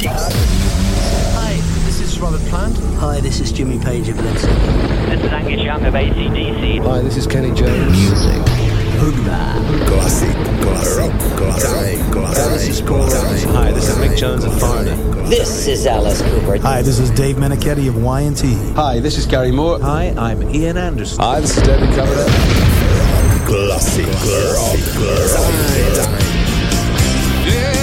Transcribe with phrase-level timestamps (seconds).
[0.00, 2.76] Hi, this is Robert Plant.
[2.98, 5.10] Hi, this is Jimmy Page of Led Zeppelin.
[5.10, 6.84] This is Angus Young of ACDC.
[6.84, 7.98] Hi, this is Kenny Jones.
[7.98, 8.42] Music.
[9.00, 9.86] Hoogba.
[9.88, 10.32] Classic.
[10.62, 11.10] Classic.
[11.36, 12.12] Classic.
[12.12, 12.86] Classic.
[12.86, 13.50] Classic.
[13.50, 14.94] Hi, this is Mick Jones of Foreigner.
[15.28, 16.58] This is Alice Cooper.
[16.58, 18.76] Hi, this is Dave Menichetti of YNT.
[18.76, 19.80] Hi, this is Gary Moore.
[19.80, 21.18] Hi, I'm Ian Anderson.
[21.18, 22.28] Hi, this is David Coverdale.
[23.46, 24.06] Classic.
[24.06, 24.94] Classic.
[24.94, 26.28] Classic.
[27.44, 27.77] Jeden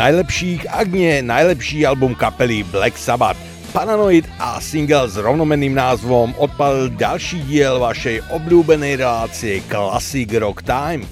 [0.00, 3.36] najlepších, ak nie najlepší album kapely Black Sabbath.
[3.76, 11.04] Paranoid a single s rovnomenným názvom odpalil ďalší diel vašej obľúbenej relácie Classic Rock Time.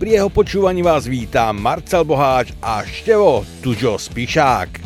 [0.00, 4.80] Pri jeho počúvaní vás vítam Marcel Boháč a Števo Tužo Spišák.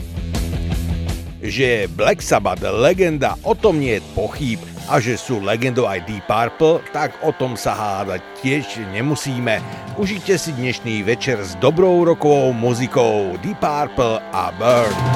[1.39, 4.59] Že je Black Sabbath legenda, o tom nie je pochyb
[4.91, 9.86] a že sú legendou aj Deep Purple, tak o tom sa hádať tiež nemusíme.
[9.97, 15.16] Užite si dnešný večer s dobrou rokovou muzikou Deep Purple a Burn.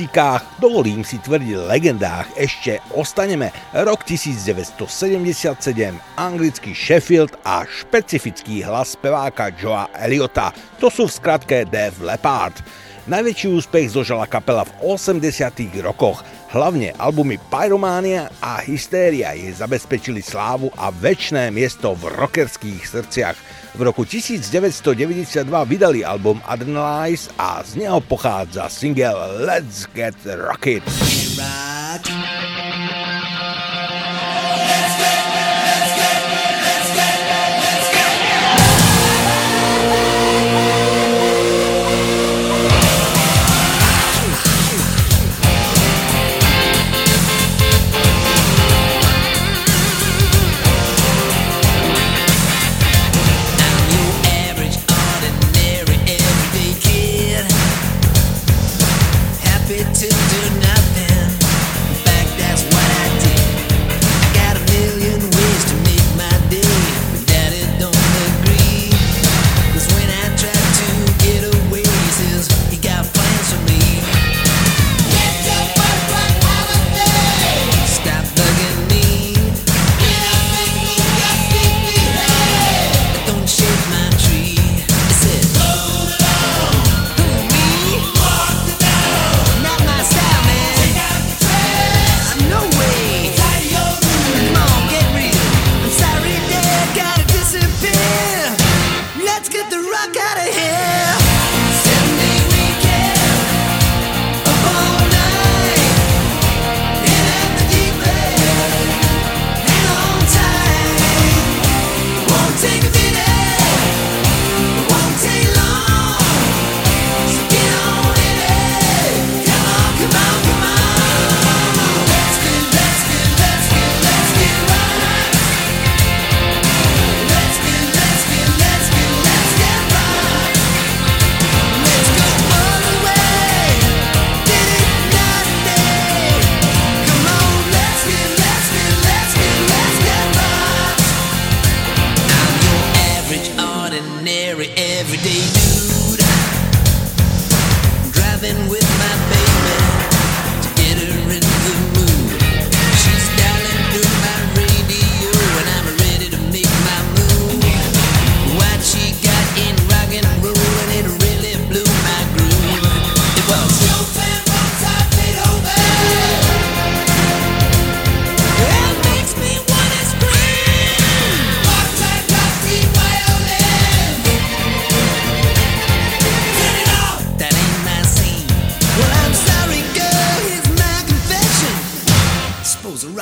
[0.00, 3.52] Klasikách, dovolím si tvrdiť legendách, ešte ostaneme.
[3.76, 4.80] Rok 1977,
[6.16, 10.56] anglický Sheffield a špecifický hlas speváka Joa Eliota.
[10.80, 12.64] To sú v skratke Def Leppard.
[13.12, 16.24] Najväčší úspech zožala kapela v 80 rokoch.
[16.48, 23.49] Hlavne albumy Pyromania a Hysteria jej zabezpečili slávu a väčšné miesto v rockerských srdciach.
[23.74, 31.09] V roku 1992 vydali album Adrenalize a z neho pochádza single Let's Get Rocket.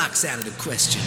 [0.09, 1.03] rocks out of the question.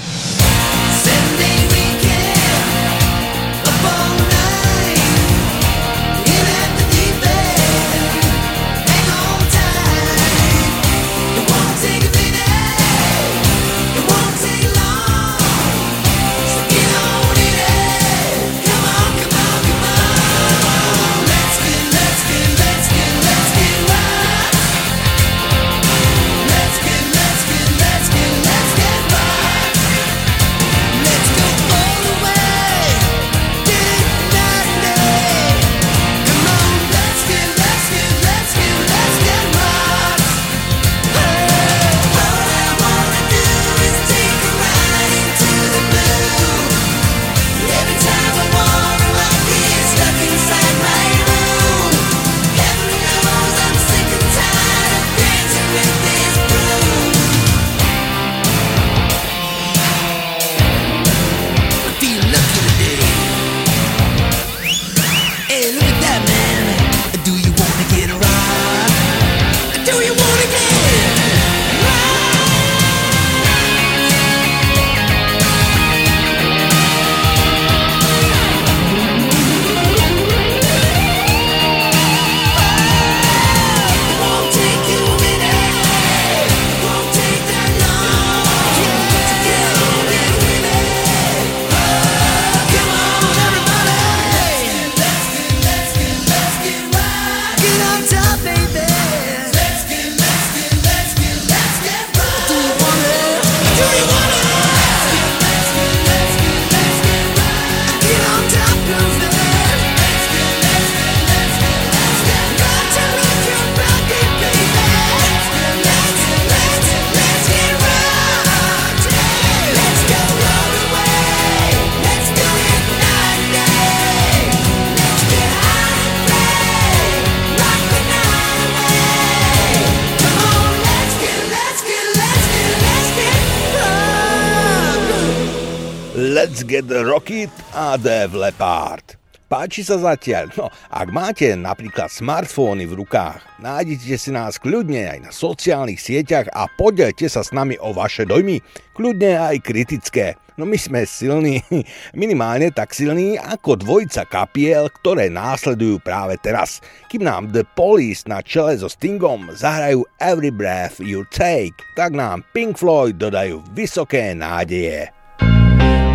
[137.91, 139.19] Rocket a Dev Leppard.
[139.51, 140.47] Páči sa zatiaľ?
[140.55, 146.47] No, ak máte napríklad smartfóny v rukách, nájdete si nás kľudne aj na sociálnych sieťach
[146.55, 148.63] a podelte sa s nami o vaše dojmy,
[148.95, 150.39] kľudne aj kritické.
[150.55, 151.59] No my sme silní,
[152.15, 156.79] minimálne tak silní ako dvojica kapiel, ktoré následujú práve teraz,
[157.11, 162.47] kým nám The Police na čele so Stingom zahrajú Every Breath You Take, tak nám
[162.55, 165.11] Pink Floyd dodajú vysoké nádeje.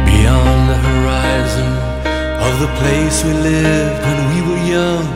[0.09, 0.56] Beyond
[1.17, 1.73] horizon
[2.47, 5.07] of the place we lived when we were young,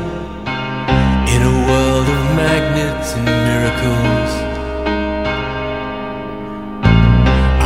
[1.34, 4.30] in a world of magnets and miracles.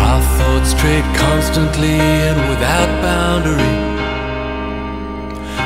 [0.07, 1.97] Our thoughts strayed constantly
[2.29, 3.77] and without boundary.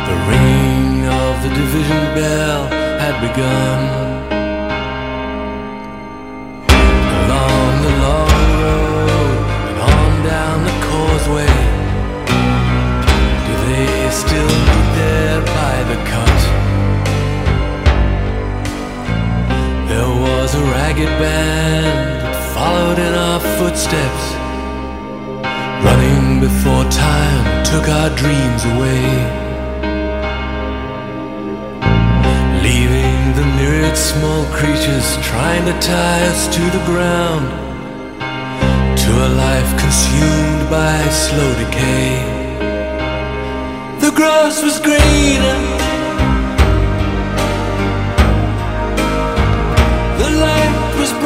[0.08, 2.62] The ringing of the division bell
[3.02, 4.07] had begun.
[20.98, 24.24] Ragged band that followed in our footsteps,
[25.84, 29.04] running before time took our dreams away.
[32.62, 37.46] Leaving the myriad small creatures trying to tie us to the ground,
[38.98, 42.18] to a life consumed by slow decay.
[44.00, 45.77] The grass was greener,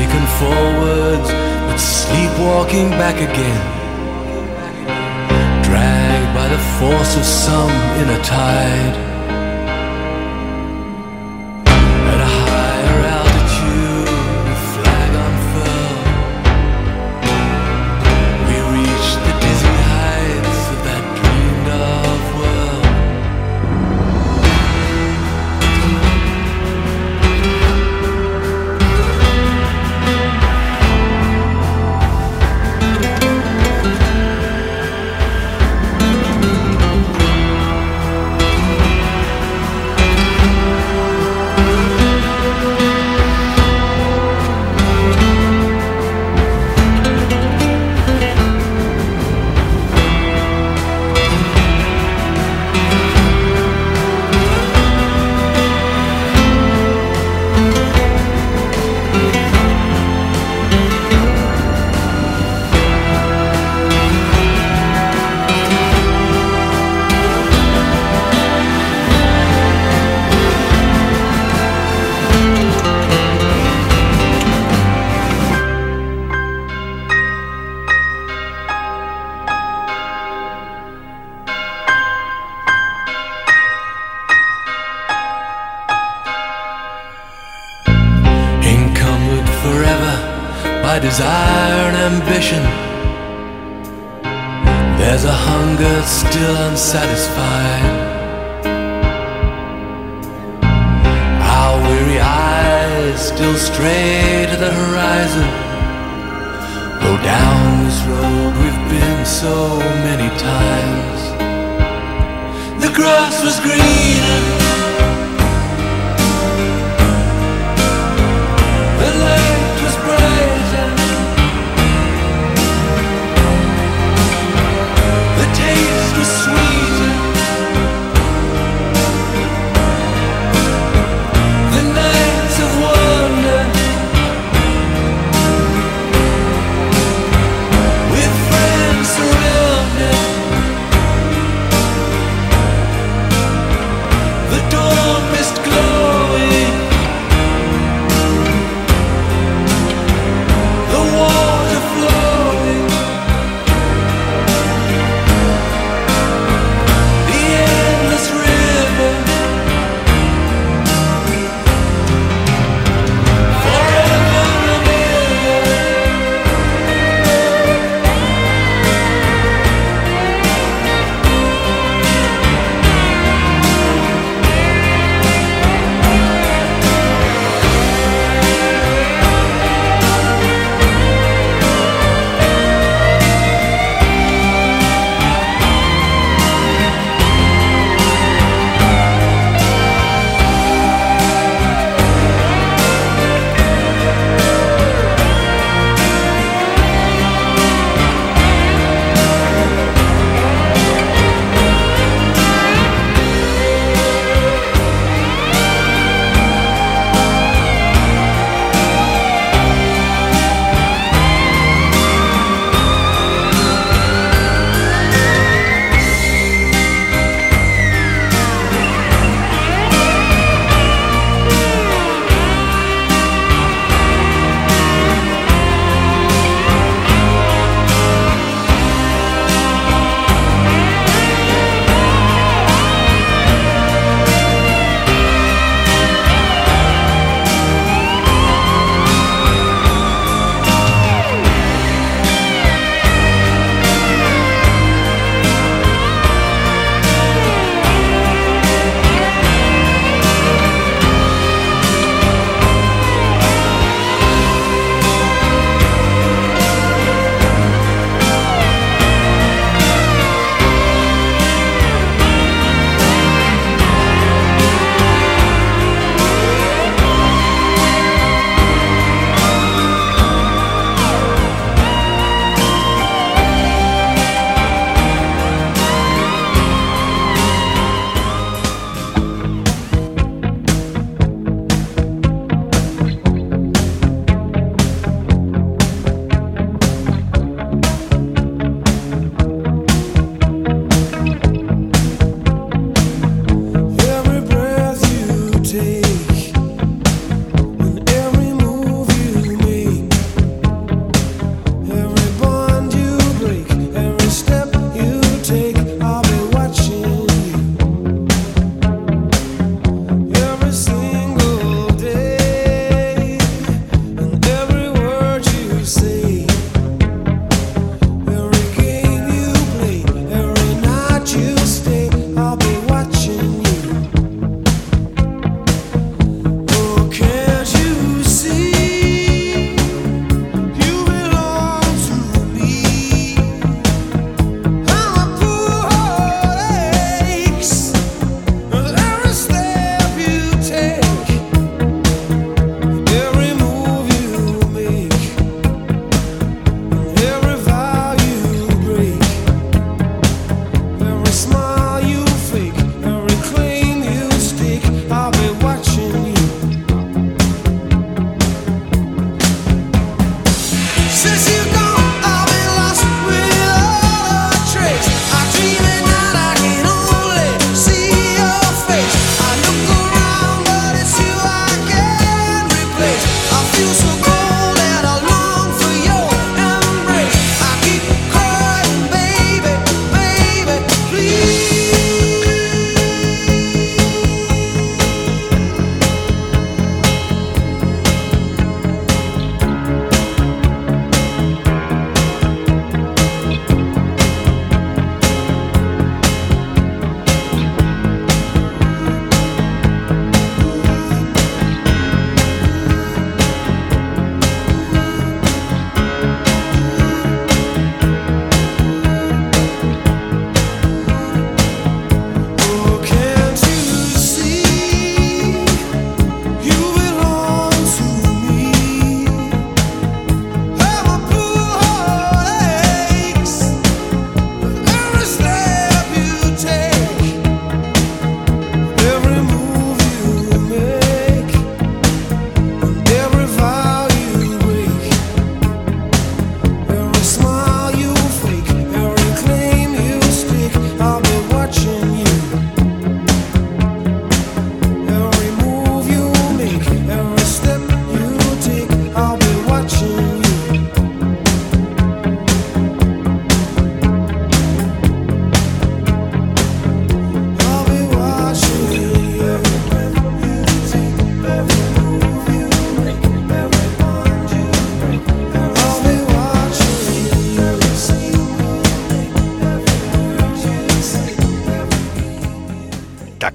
[0.00, 1.28] taken forwards,
[1.68, 3.60] but sleepwalking back again.
[5.62, 9.09] Dragged by the force of some inner tide.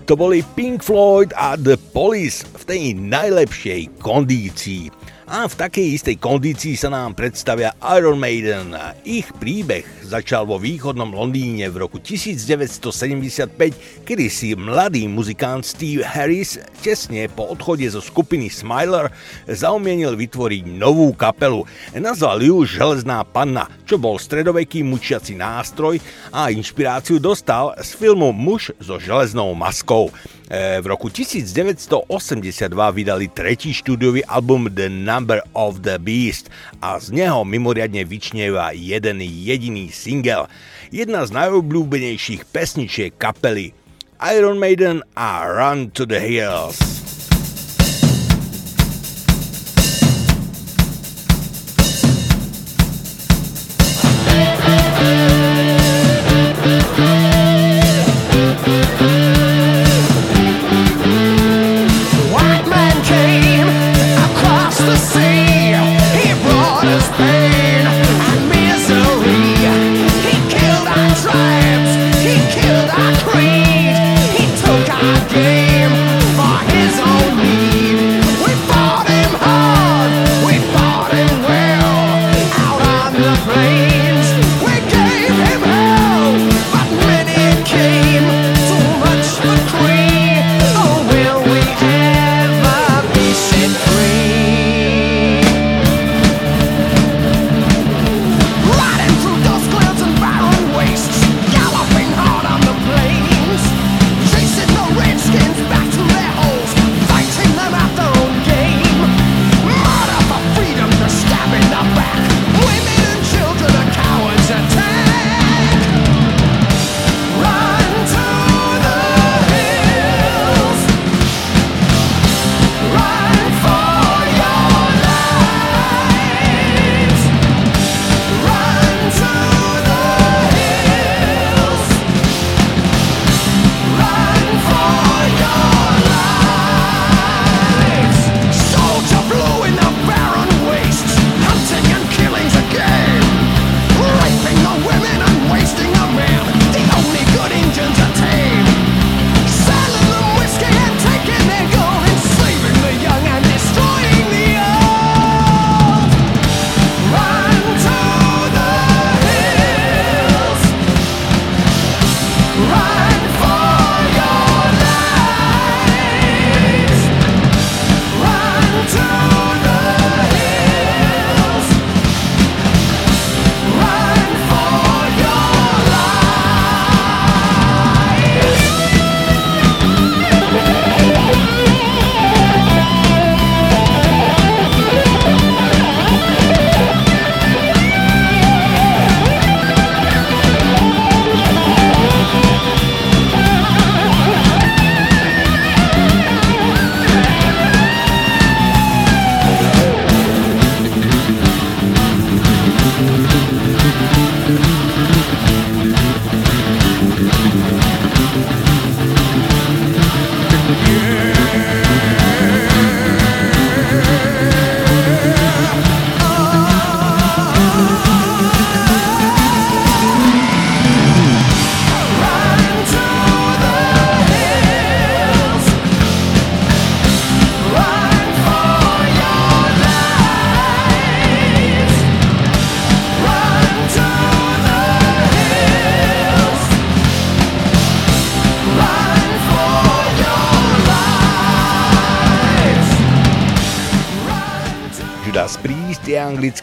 [0.06, 4.94] To boli Pink Floyd a The Police v tej najlepšej kondícii.
[5.26, 8.78] A v takej istej kondícii sa nám predstavia Iron Maiden.
[9.02, 9.82] Ich príbeh
[10.16, 17.52] začal vo východnom Londýne v roku 1975, kedy si mladý muzikant Steve Harris tesne po
[17.52, 19.12] odchode zo skupiny Smiler
[19.44, 21.68] zaumienil vytvoriť novú kapelu.
[22.00, 26.00] Nazval ju Železná panna, čo bol stredoveký mučiaci nástroj
[26.32, 30.16] a inšpiráciu dostal z filmu Muž so železnou maskou.
[30.46, 36.54] E, v roku 1982 vydali tretí štúdiový album The Number of the Beast
[36.86, 40.46] a z neho mimoriadne vyčnieva jeden jediný single.
[40.94, 43.74] Jedna z najobľúbenejších pesničiek kapely
[44.22, 47.05] Iron Maiden a Run to the Hills.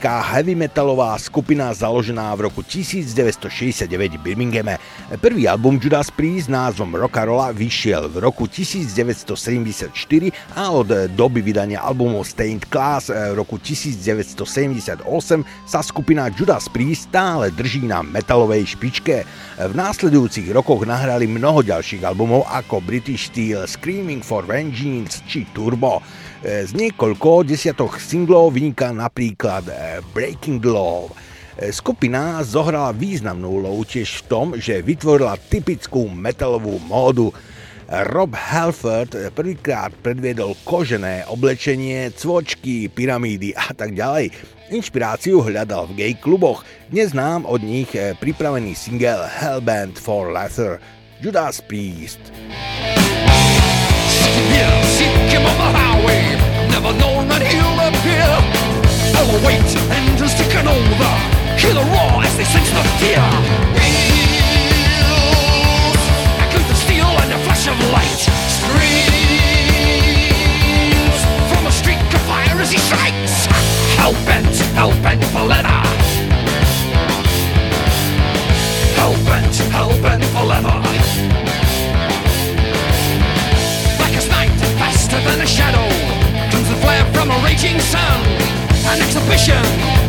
[0.03, 4.75] Anglická heavy metalová skupina založená v roku 1969 v Birminghame.
[5.23, 9.95] Prvý album Judas Priest s názvom Rockarola vyšiel v roku 1974
[10.59, 15.07] a od doby vydania albumu Stained Class v roku 1978
[15.71, 19.23] sa skupina Judas Priest stále drží na metalovej špičke.
[19.55, 26.03] V následujúcich rokoch nahrali mnoho ďalších albumov ako British Steel, Screaming for Vengeance či Turbo.
[26.43, 31.07] Z niekoľko desiatok singlov vyniká napríklad eh, Breaking Law.
[31.55, 37.31] Eh, skupina zohrala významnú úlohu tiež v tom, že vytvorila typickú metalovú módu.
[37.87, 44.35] Rob Halford eh, prvýkrát predviedol kožené oblečenie, cvočky, pyramídy a tak ďalej.
[44.75, 46.67] Inšpiráciu hľadal v gay kluboch.
[46.91, 50.83] Dnes nám od nich pripravený single Hellbent for Leather
[51.23, 52.19] Judas Priest.
[54.23, 54.71] Disappear.
[54.99, 56.23] Seek him on the highway,
[56.71, 58.29] never known that he'll appear.
[59.91, 61.13] And just over.
[61.57, 63.23] Hear the roar as they sense the fear.
[63.79, 64.83] Wheels,
[66.71, 68.23] of steel and a flash of light.
[68.59, 69.13] Screams
[71.51, 73.47] from a streak of fire as he strikes.
[73.97, 75.83] Hell bent, hell bent for leather.
[78.99, 80.72] Hell bent, hell bent for leather.
[85.53, 85.87] Shadow.
[86.51, 88.21] The flare from a raging sun.
[88.89, 89.63] An exhibition,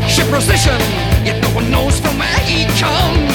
[0.08, 0.80] ship position.
[1.28, 3.33] Yet no one knows from where he comes.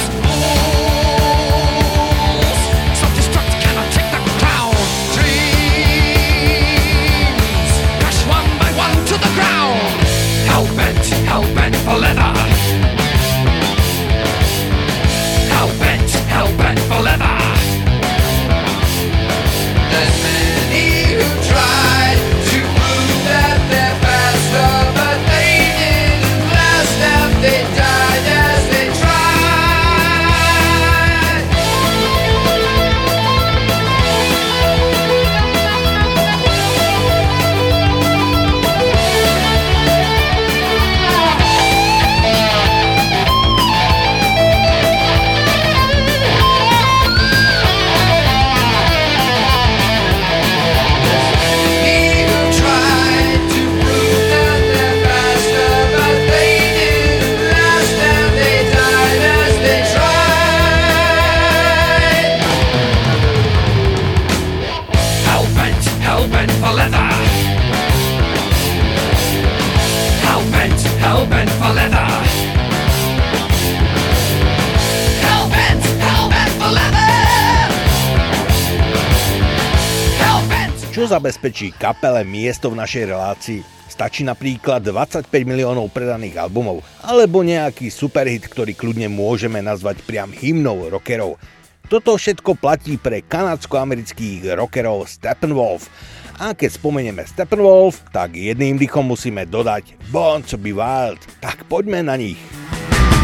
[81.09, 83.61] Zabezpečí kapele miesto v našej relácii?
[83.89, 90.93] Stačí napríklad 25 miliónov predaných albumov, alebo nejaký superhit, ktorý kľudne môžeme nazvať priam hymnou
[90.93, 91.41] rockerov.
[91.89, 95.89] Toto všetko platí pre kanadsko-amerických rockerov Steppenwolf.
[96.37, 101.25] A keď spomenieme Steppenwolf, tak jedným dýchom musíme dodať Born to be Wild.
[101.41, 102.39] Tak poďme na nich.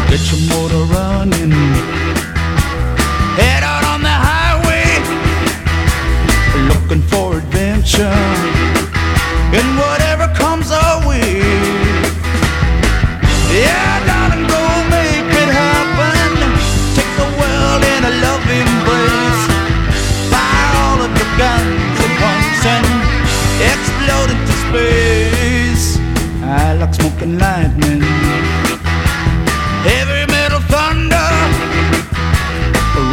[0.09, 1.53] Get your motor running.
[3.37, 4.34] Head out on the highway.
[7.85, 8.09] Adventure.
[9.53, 11.39] And whatever comes our way.
[13.53, 16.31] Yeah, darling, go make it happen.
[16.95, 19.43] Take the world in a love embrace.
[20.31, 22.87] Fire all of your guns at once and
[23.71, 25.97] explode into space.
[26.43, 28.01] I like smoking lightning.
[29.85, 31.29] Heavy metal thunder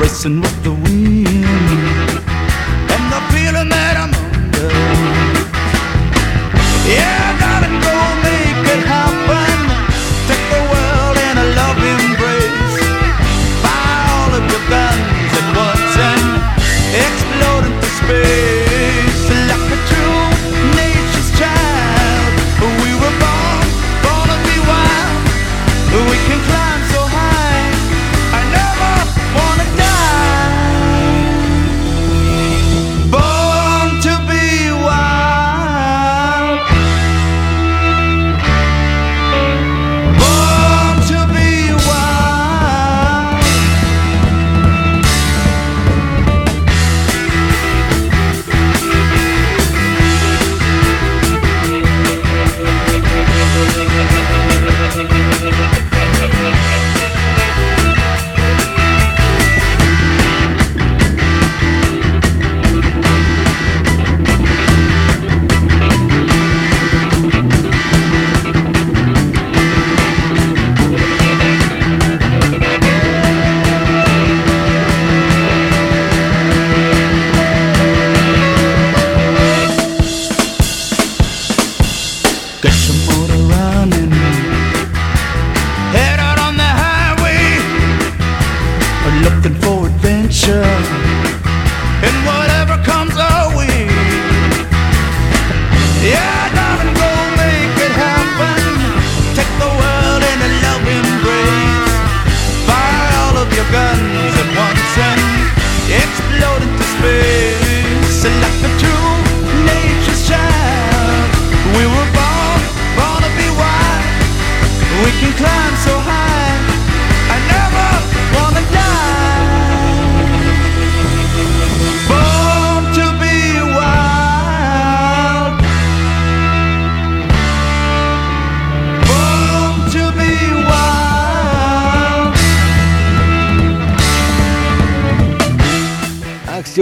[0.01, 1.22] Racing with the wind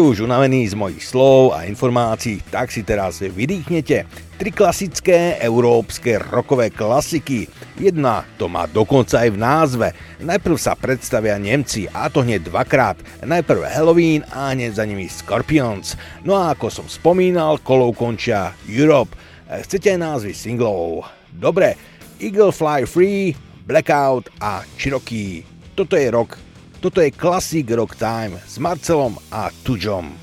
[0.01, 4.09] ste už unavení z mojich slov a informácií, tak si teraz vydýchnete.
[4.41, 7.45] Tri klasické európske rokové klasiky.
[7.77, 9.89] Jedna to má dokonca aj v názve.
[10.25, 12.97] Najprv sa predstavia Nemci a to hneď dvakrát.
[13.21, 16.01] Najprv Halloween a hneď za nimi Scorpions.
[16.25, 19.13] No a ako som spomínal, kolou končia Europe.
[19.53, 21.13] Chcete aj názvy singlov?
[21.29, 21.77] Dobre,
[22.17, 23.37] Eagle Fly Free,
[23.69, 25.45] Blackout a Cherokee.
[25.77, 26.41] Toto je rok
[26.81, 30.17] toto je Classic Rock Time s Marcelom a Tujom.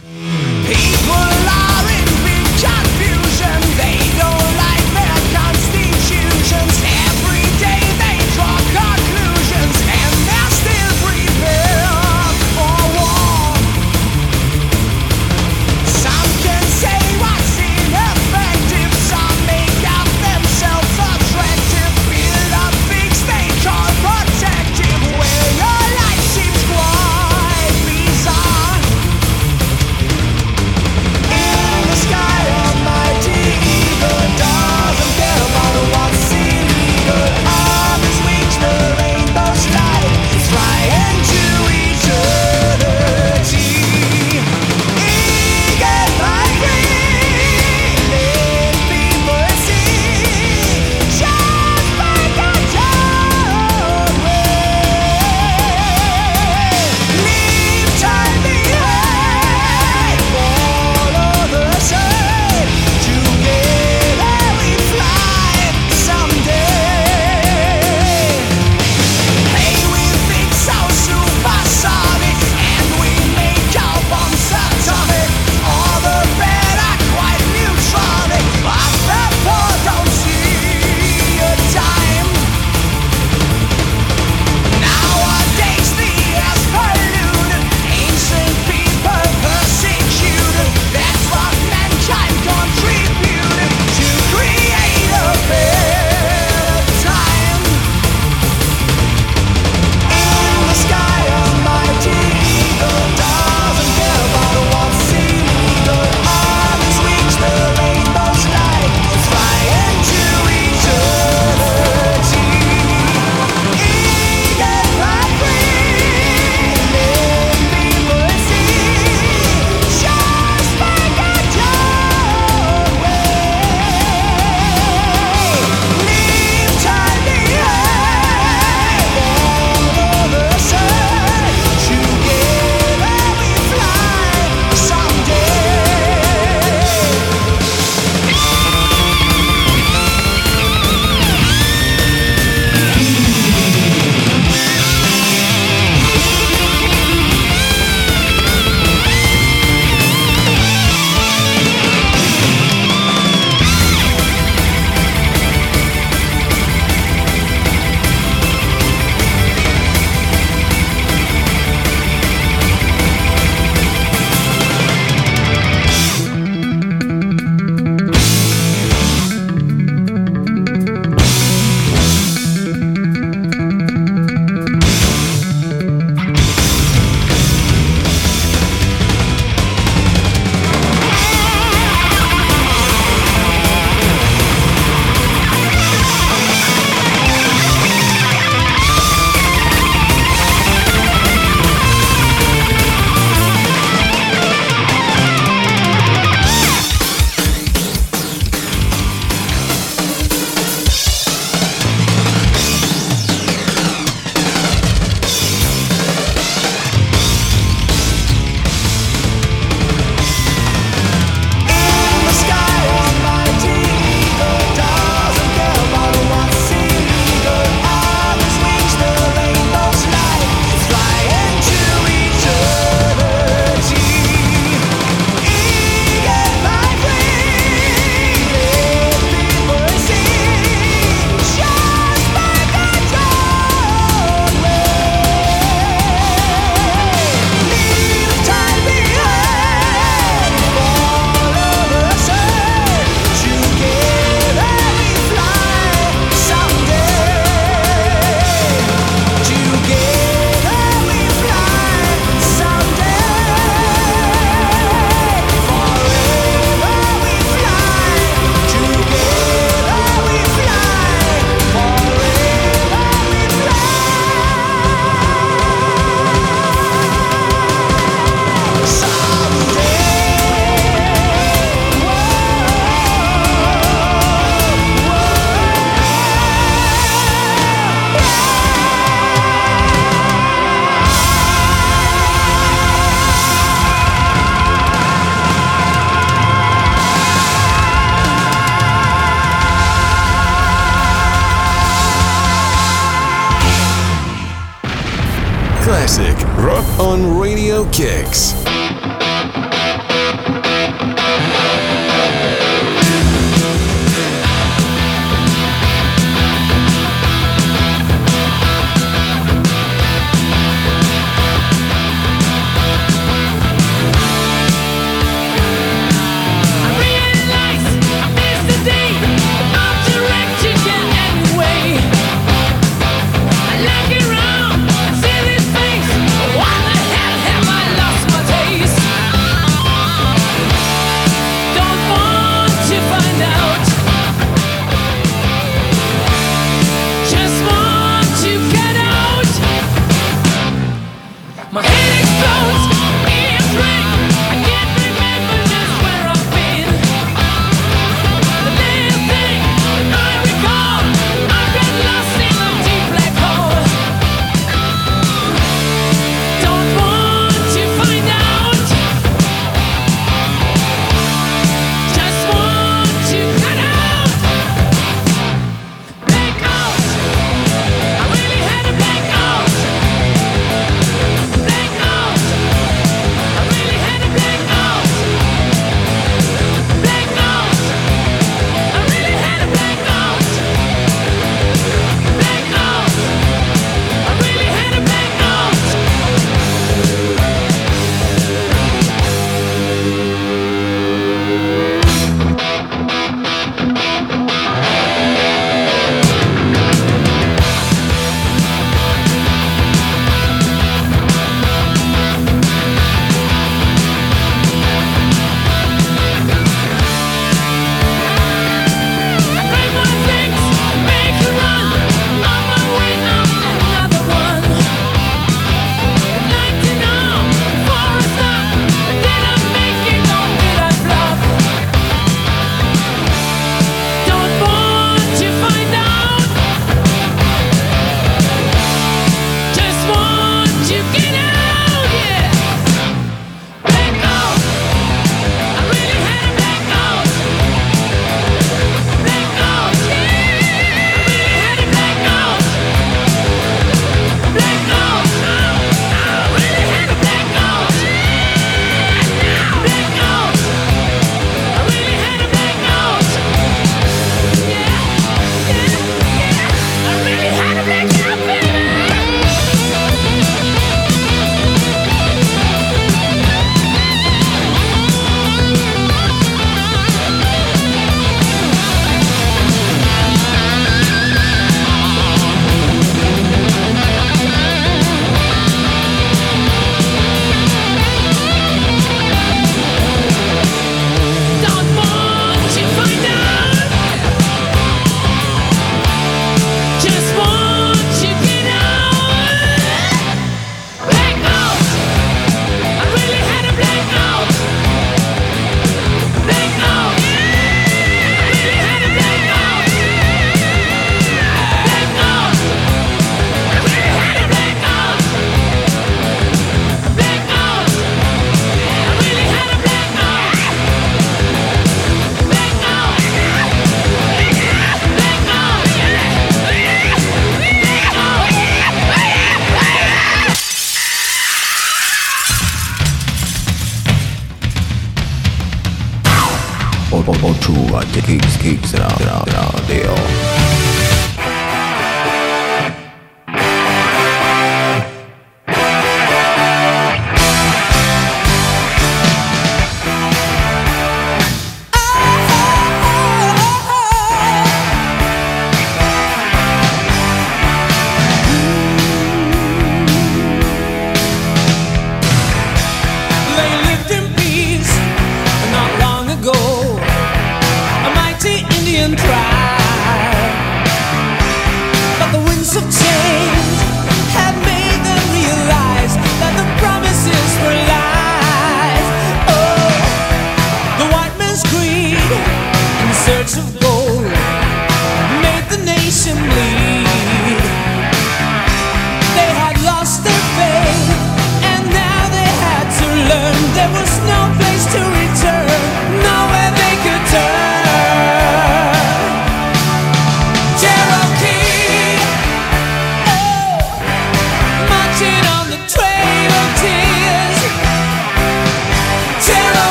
[0.66, 1.47] People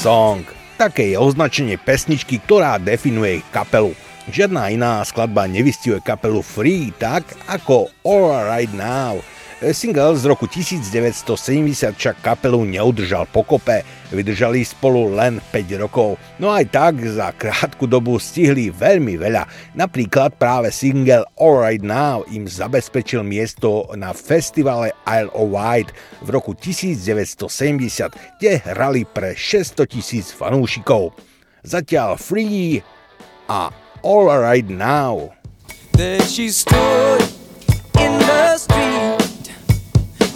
[0.00, 0.48] Song.
[0.80, 3.92] Také je označenie pesničky, ktorá definuje ich kapelu.
[4.32, 9.20] Žiadna iná skladba nevystihuje kapelu Free tak ako All Right Now–
[9.60, 11.28] Single z roku 1970
[11.92, 18.18] však kapelu neudržal pokope, vydržali spolu len 5 rokov, no aj tak za krátku dobu
[18.18, 19.46] stihli veľmi veľa.
[19.78, 25.88] Napríklad práve single Alright Now im zabezpečil miesto na festivale Isle of Wight
[26.22, 31.14] v roku 1970, kde hrali pre 600 tisíc fanúšikov.
[31.64, 32.82] Zatiaľ Free
[33.48, 33.70] a
[34.02, 35.34] Alright Now.
[35.92, 37.20] There she stood
[38.00, 39.52] in the street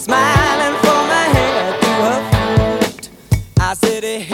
[0.05, 0.64] smiling
[4.03, 4.34] I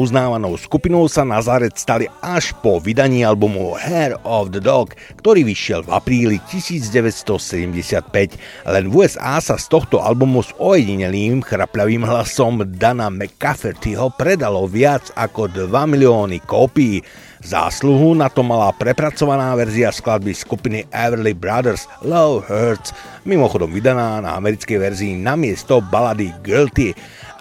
[0.00, 5.84] uznávanou skupinou sa Nazaret stali až po vydaní albumu Hair of the Dog, ktorý vyšiel
[5.84, 8.40] v apríli 1975.
[8.64, 15.12] Len v USA sa z tohto albumu s ojedinelým chrapľavým hlasom Dana McCaffertyho predalo viac
[15.12, 17.04] ako 2 milióny kópií.
[17.40, 22.92] Zásluhu na to mala prepracovaná verzia skladby skupiny Everly Brothers Love Hurts,
[23.24, 26.92] mimochodom vydaná na americkej verzii namiesto balady Guilty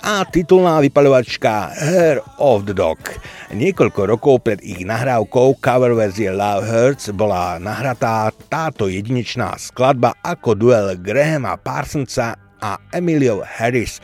[0.04, 3.00] a titulná vypaľovačka Hair of the Dog.
[3.52, 10.56] Niekoľko rokov pred ich nahrávkou cover verzie Love Hurts bola nahratá táto jedinečná skladba ako
[10.56, 14.00] duel Grahama Parsonsa a Emilio Harris.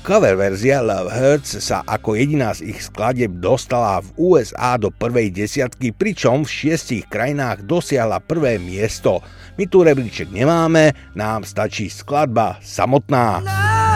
[0.00, 5.28] Cover verzia Love Hurts sa ako jediná z ich skladeb dostala v USA do prvej
[5.28, 9.20] desiatky, pričom v šiestich krajinách dosiahla prvé miesto.
[9.60, 13.44] My tu rebríček nemáme, nám stačí skladba samotná.
[13.44, 13.89] Love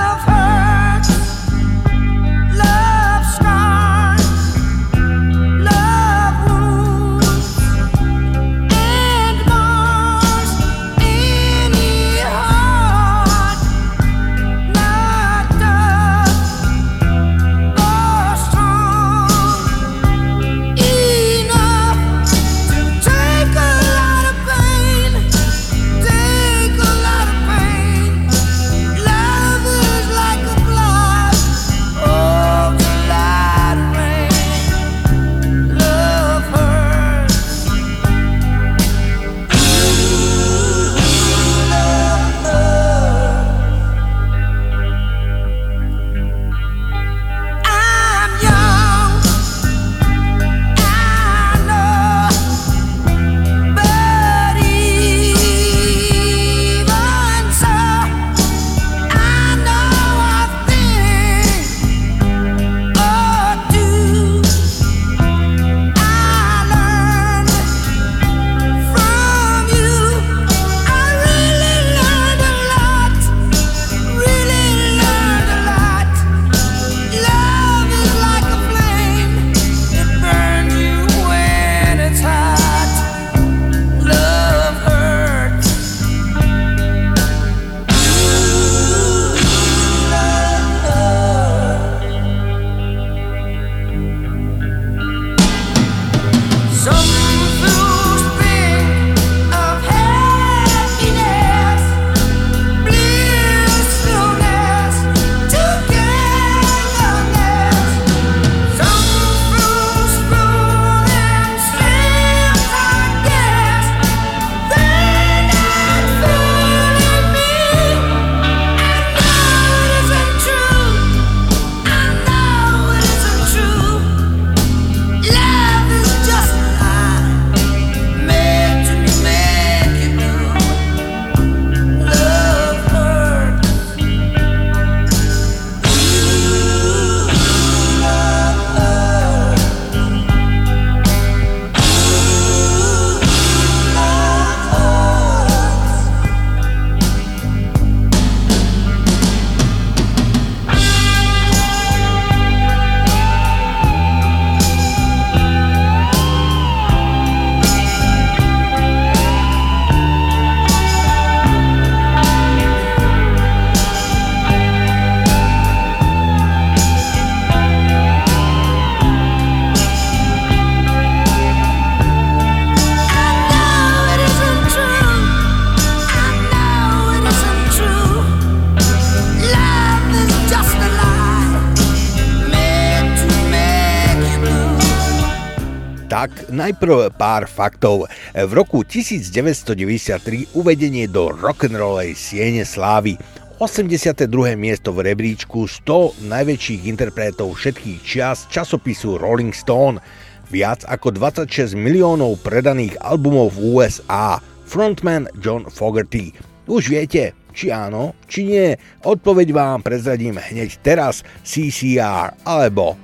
[186.64, 188.08] najprv pár faktov.
[188.32, 193.20] V roku 1993 uvedenie do rock'n'rollej siene slávy.
[193.60, 194.24] 82.
[194.56, 200.00] miesto v rebríčku 100 najväčších interpretov všetkých čias časopisu Rolling Stone.
[200.48, 204.40] Viac ako 26 miliónov predaných albumov v USA.
[204.64, 206.32] Frontman John Fogerty.
[206.64, 208.72] Už viete, či áno, či nie.
[209.04, 212.96] Odpoveď vám prezradím hneď teraz CCR alebo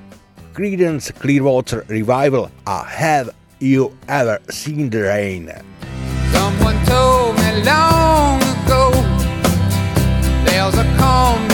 [0.57, 5.53] Creedence Clearwater Revival a Have You Ever Seen the Rain?
[6.33, 8.91] Someone told me long ago
[10.47, 11.50] there's a calm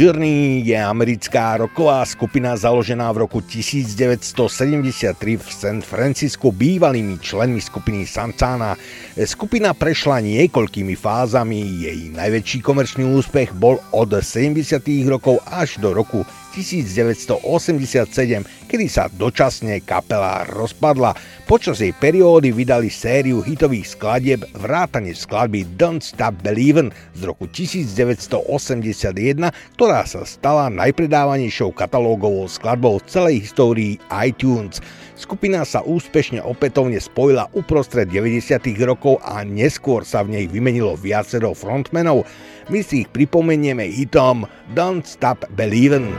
[0.00, 8.08] Journey je americká roková skupina založená v roku 1973 v San Francisco bývalými členmi skupiny
[8.08, 8.80] Santana.
[9.12, 14.80] Skupina prešla niekoľkými fázami, jej najväčší komerčný úspech bol od 70.
[15.04, 21.14] rokov až do roku 1987, kedy sa dočasne kapela rozpadla.
[21.46, 29.50] Počas jej periódy vydali sériu hitových skladieb vrátane skladby Don't Stop Believin' z roku 1981,
[29.74, 34.78] ktorá sa stala najpredávanejšou katalógovou skladbou v celej histórii iTunes.
[35.20, 38.56] Skupina sa úspešne opätovne spojila uprostred 90.
[38.88, 42.24] rokov a neskôr sa v nej vymenilo viacero frontmenov.
[42.70, 46.14] My si ich pripomenieme hitom Don't Stop Believin'.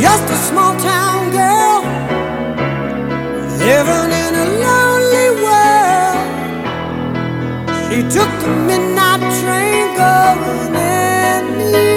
[0.00, 1.82] Just a small town girl
[3.62, 6.26] living in a lonely world.
[7.86, 11.94] She took the midnight train going anywhere.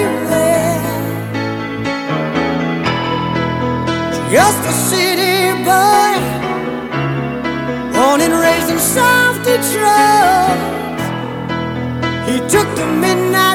[4.30, 6.14] Just a city boy,
[7.90, 10.54] born and raised in South Detroit.
[12.30, 13.45] He took the midnight.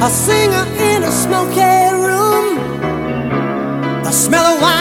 [0.00, 1.60] A singer in a smoky
[1.92, 2.56] room.
[4.04, 4.77] The smell of wine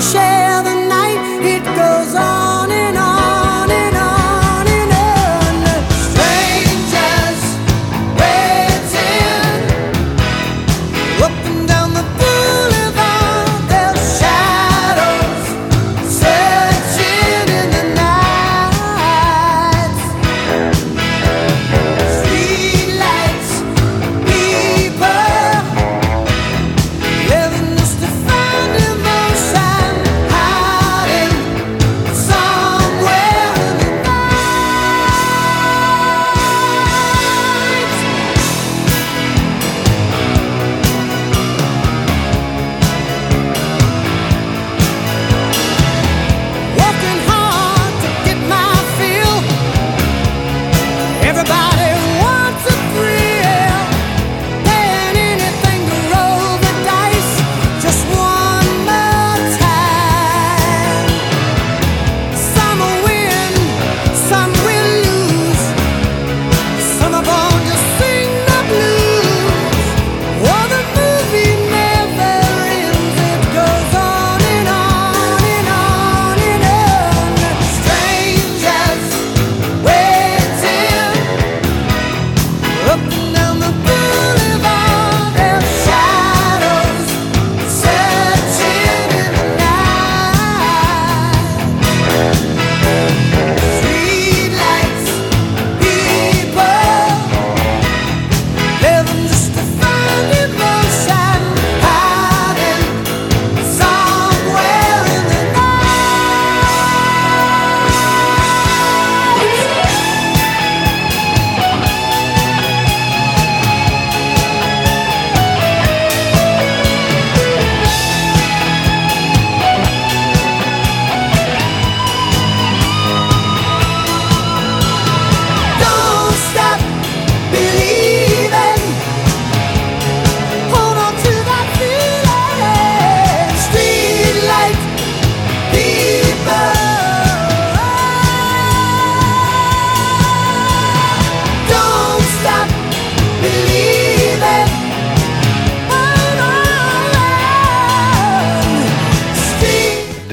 [0.00, 0.67] share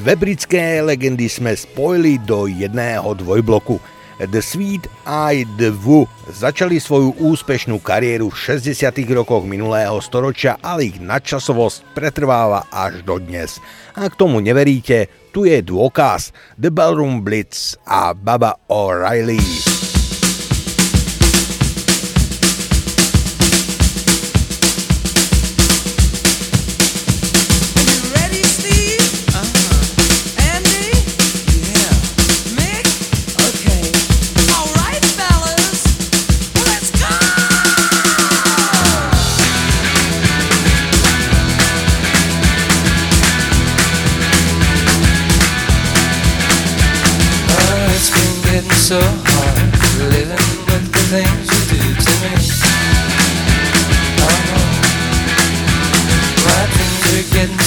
[0.05, 3.81] Dve britské legendy jsme spojili do jedného dvojbloku.
[4.27, 8.85] The Sweet Eye The Wu začali svoju úspešnú kariéru v 60.
[9.17, 13.57] rokoch minulého storočia, ale ich nadčasovosť pretrváva až do dnes.
[13.97, 19.74] Ak tomu neveríte, tu je dôkaz The Ballroom Blitz a Baba O'Reilly.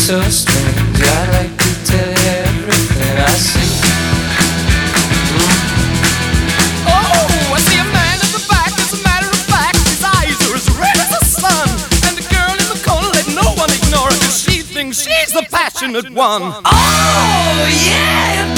[0.09, 1.03] so strange.
[1.03, 3.69] I like to tell you everything I see.
[6.89, 8.73] Oh, I see a man the back.
[8.81, 11.69] As a matter of fact, his eyes are as red as the sun.
[12.09, 15.47] And the girl in the corner, let no one ignore her, she thinks she's the
[15.51, 16.55] passionate one.
[16.65, 18.58] Oh, yeah!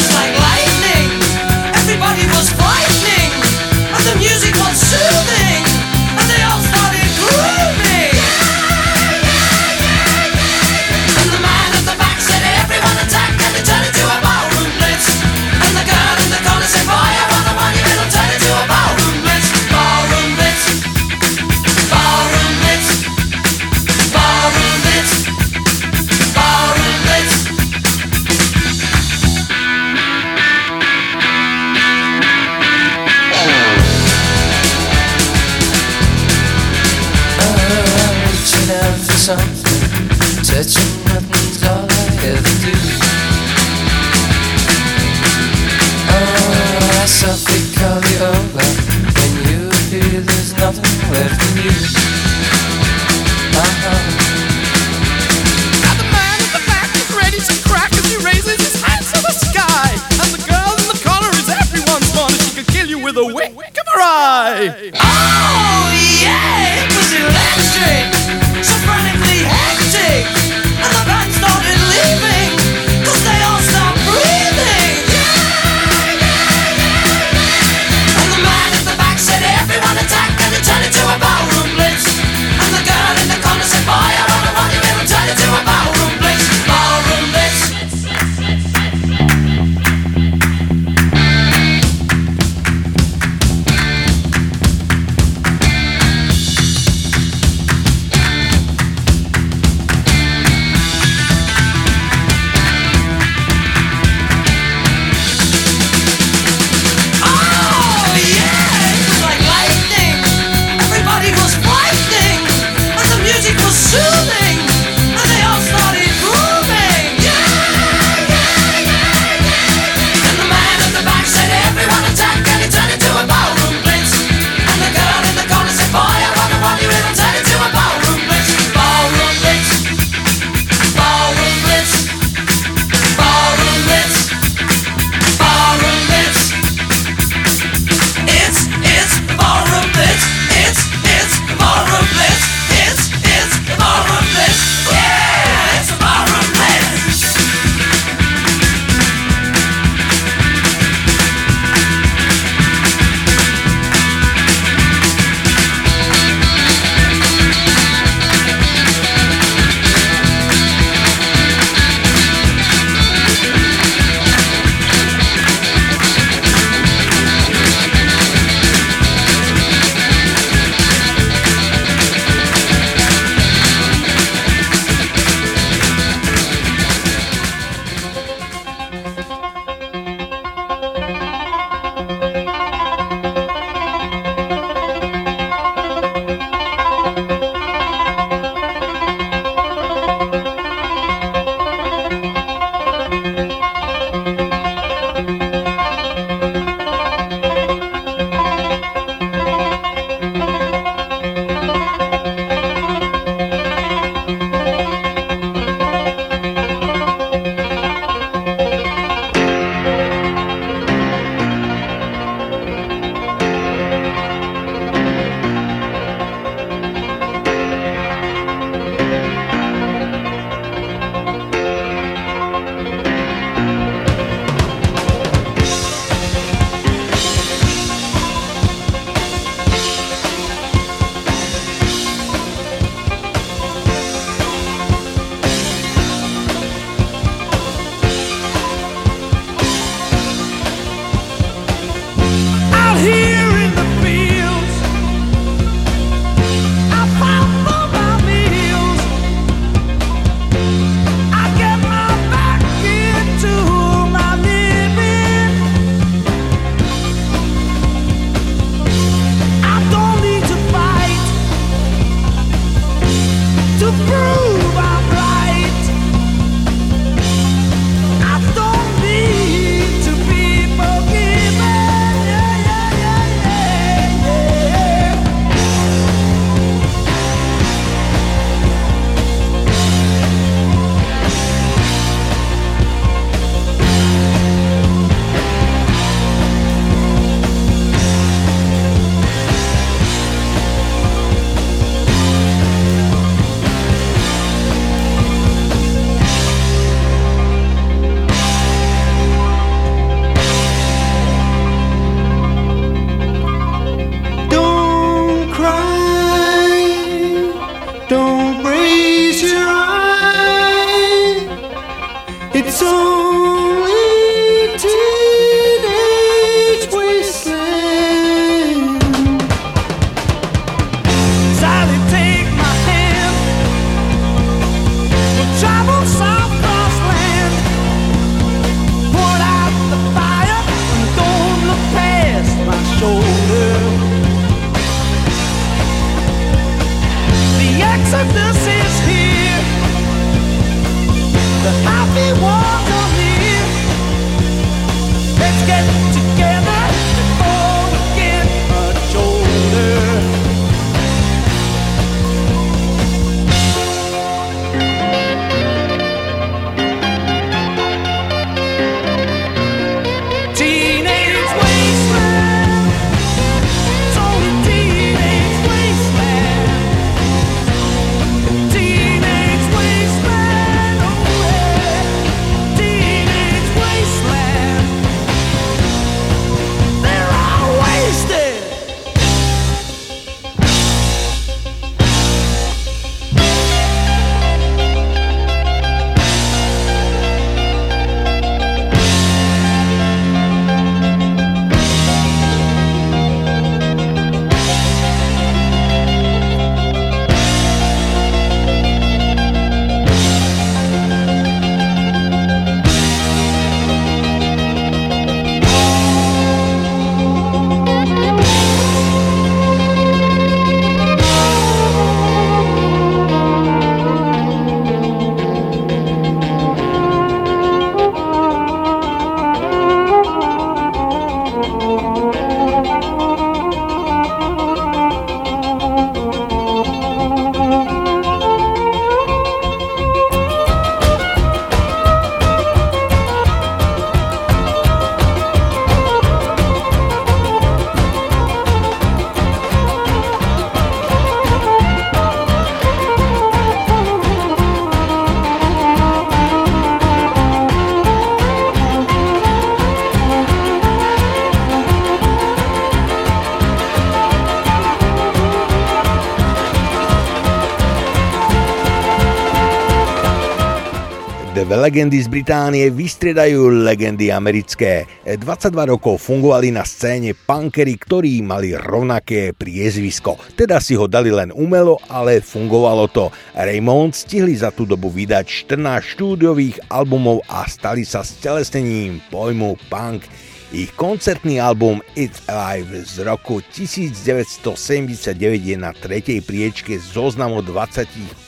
[461.91, 465.11] Legendy z Británie vystriedajú legendy americké.
[465.27, 470.39] 22 rokov fungovali na scéne punkery, ktorí mali rovnaké priezvisko.
[470.55, 473.35] Teda si ho dali len umelo, ale fungovalo to.
[473.59, 480.23] Raymond stihli za tú dobu vydať 14 štúdiových albumov a stali sa stelesnením pojmu punk.
[480.71, 485.35] Ich koncertný album It's Alive z roku 1979
[485.67, 488.47] je na tretej priečke zoznamu 25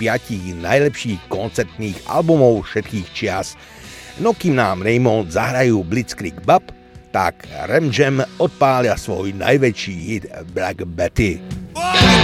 [0.63, 3.59] najlepších koncertných albumov všetkých čias.
[4.23, 6.63] No kým nám Raymond zahrajú Blitzkrieg Bub,
[7.11, 11.43] tak Rem Jam odpália svoj najväčší hit Black Betty.
[11.75, 12.23] Whoa,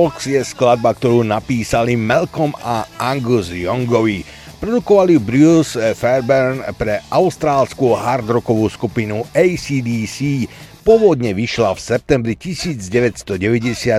[0.00, 4.24] Talks je skladba, ktorú napísali Malcolm a Angus Youngovi.
[4.56, 10.48] Produkovali Bruce Fairbairn pre austrálskú hardrockovú skupinu ACDC.
[10.88, 13.28] Pôvodne vyšla v septembri 1990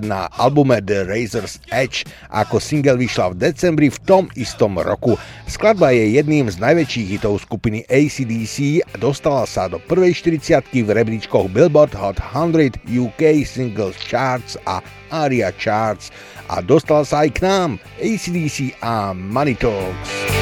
[0.01, 5.21] na albume The Razor's Edge, ako single vyšla v decembri v tom istom roku.
[5.45, 10.89] Skladba je jedným z najväčších hitov skupiny ACDC a dostala sa do prvej 40 v
[10.97, 16.09] rebríčkoch Billboard Hot 100 UK Singles Charts a ARIA Charts
[16.49, 17.69] a dostala sa aj k nám
[17.99, 20.40] ACDC a Money Talks.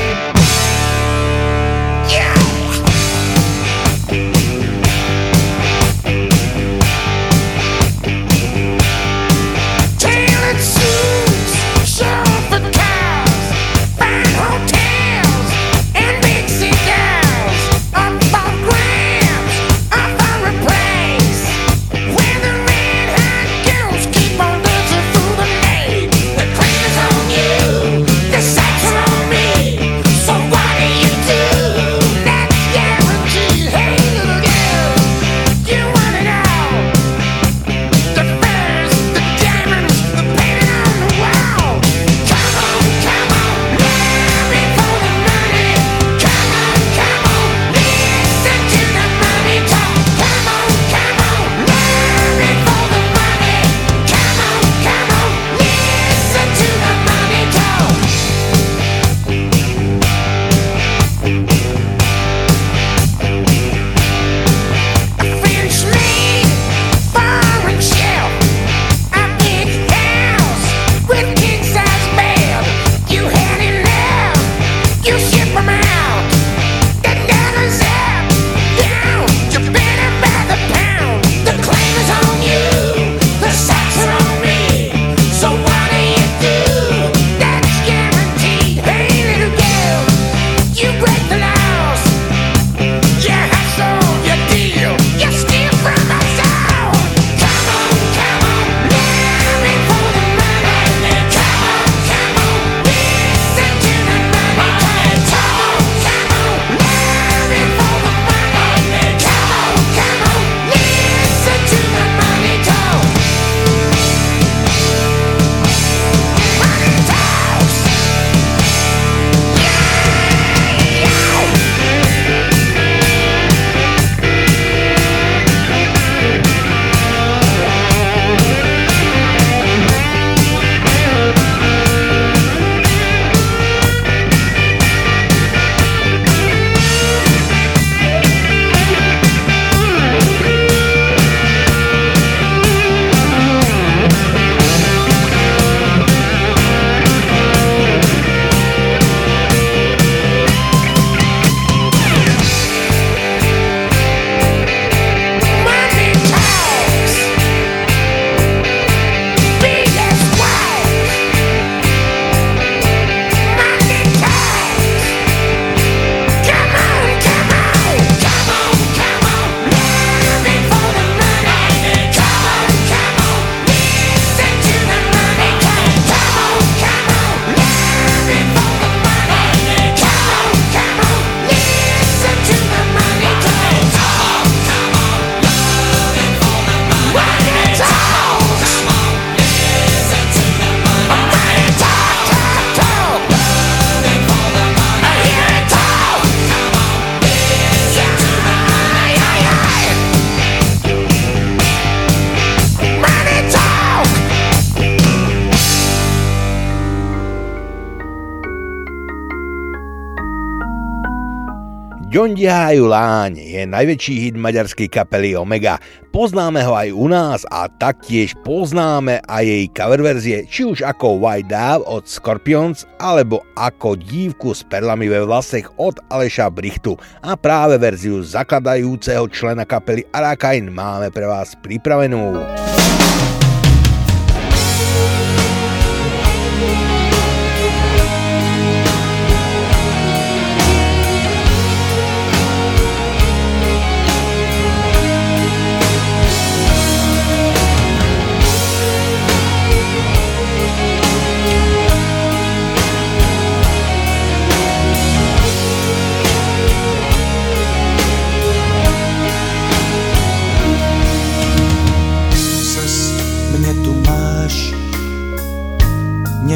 [212.19, 215.79] Ďondiajú láň je najväčší hit maďarskej kapely Omega.
[216.11, 221.15] Poznáme ho aj u nás a taktiež poznáme aj jej cover verzie, či už ako
[221.15, 226.99] White Dove od Scorpions, alebo ako dívku s perlami ve vlasech od Aleša Brichtu.
[227.23, 232.35] A práve verziu zakladajúceho člena kapely Arakain máme pre vás pripravenú.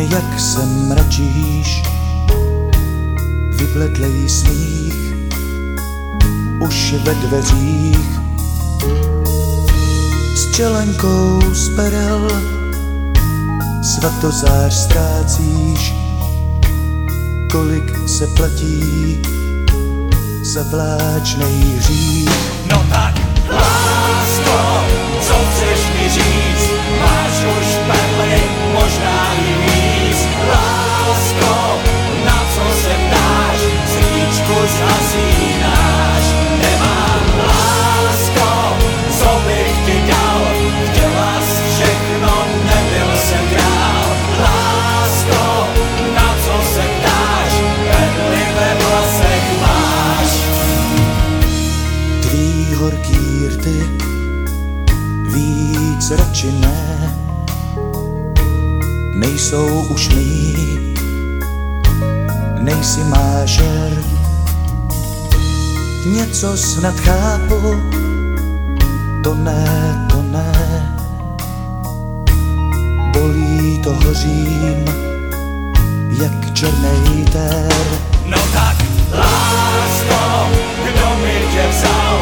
[0.09, 1.83] Jak se mračíš,
[3.49, 5.15] vybledlej smích,
[6.59, 8.19] už ve dveřích.
[10.35, 12.27] S čelenkou z perel
[13.83, 15.93] svatozář ztrácíš,
[17.51, 19.21] kolik se platí
[20.43, 22.29] za vláčnej hřích.
[22.71, 23.15] No tak,
[23.49, 24.83] lásko,
[25.21, 26.72] co chceš mi říct,
[52.83, 53.79] horký rty
[55.33, 57.15] víc radši ne.
[59.15, 60.55] Nejsou už mý,
[62.59, 64.12] nejsi mážer.
[66.05, 67.75] Něco snad chápu,
[69.23, 70.51] to ne, to ne.
[73.13, 74.85] Bolí to hořím,
[76.21, 77.73] jak černej ter.
[78.25, 78.75] No tak,
[79.11, 80.49] lásko,
[80.83, 82.19] kdo mi tě vzal,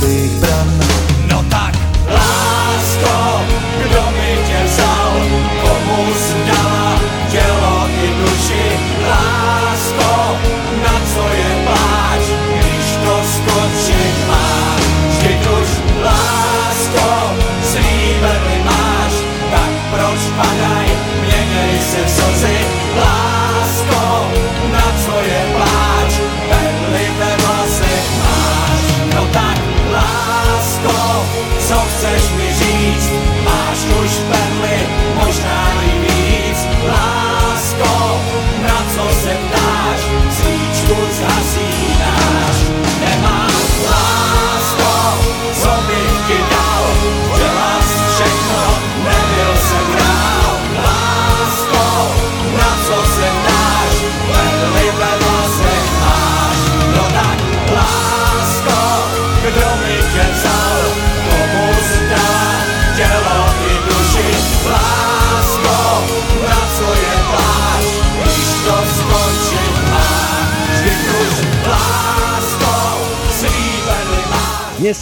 [0.00, 0.39] z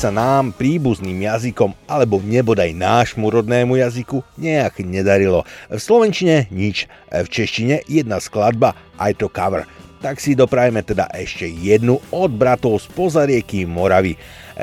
[0.08, 5.44] sa nám príbuzným jazykom alebo nebodaj nášmu rodnému jazyku nejak nedarilo.
[5.68, 9.68] V slovenčine nič, v češtine jedna skladba, aj to cover.
[10.00, 14.16] Tak si doprajme teda ešte jednu od bratov z pozarieky Moravy.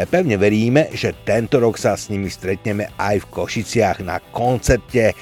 [0.09, 5.13] Pevne veríme, že tento rok sa s nimi stretneme aj v Košiciach na koncerte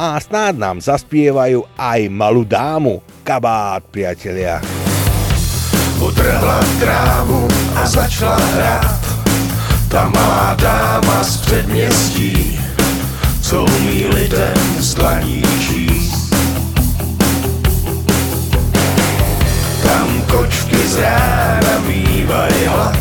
[0.00, 3.04] a snáď nám zaspievajú aj malú dámu.
[3.20, 4.64] Kabát, priatelia.
[6.00, 7.44] Utrhla trávu
[7.76, 9.07] a začala hrát
[9.88, 12.60] Ta malá dáma z předměstí
[13.40, 16.34] Co umí lidem z dlaní číst
[19.82, 22.98] Tam kočky z rána mývají hlad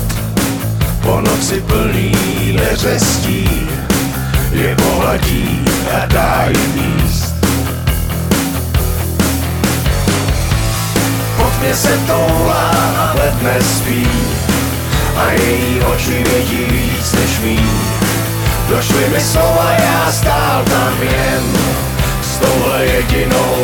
[1.01, 2.17] Po noci plný
[2.53, 3.67] neřestí.
[4.51, 7.35] Je pohladí a dá jim jíst.
[11.37, 14.07] Pod mě se toulá a ledne spí
[15.17, 17.59] A její oči vidí víc než mý
[18.69, 21.43] Došly mi slova, já stál tam jen.
[22.21, 23.55] S touhle jedinou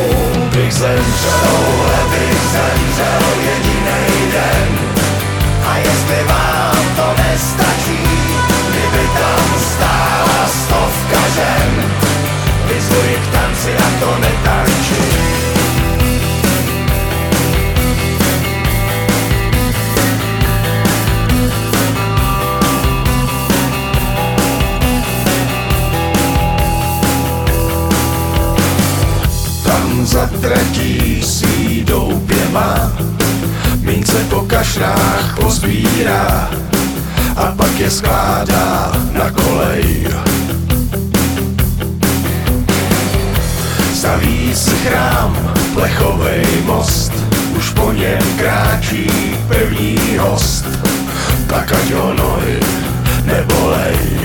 [0.55, 4.80] bych zemřel Touhle bych zemřel jedinej den.
[5.67, 7.99] A jestli vám to nestačí
[8.69, 11.93] Kdyby tam stála stovka žen.
[12.67, 14.62] Vyzvuji k tanci a to netančí
[30.14, 30.30] za
[31.22, 32.91] si doupěma
[33.81, 36.49] Mince po kašrách pozbírá
[37.35, 40.07] A pak je skládá na kolej.
[43.94, 47.14] Staví si chrám, plechovej most
[47.57, 49.10] Už po něm kráčí
[49.48, 50.65] pevný host.
[51.48, 52.60] Tak ať ho nohy
[53.26, 54.23] nebolej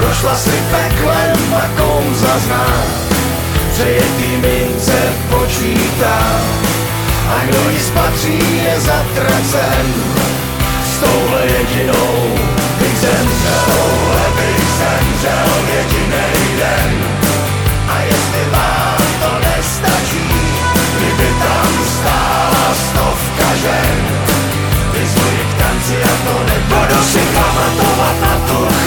[0.00, 2.66] Prošla si peklem a kouzla zná
[3.72, 6.18] Přejetý mince počítá
[7.28, 9.86] A kdo jí spatří je zatracen
[10.88, 12.34] S touhle jedinou
[12.78, 16.92] bych zemřel Touhle bych zemřel jedinej den.
[17.88, 20.28] A jestli vám to nestačí
[20.96, 23.98] Kdyby tam stála stovka žen
[24.92, 28.79] Vyzvuji k tanci a to nebudu Budu si pamatovat na tu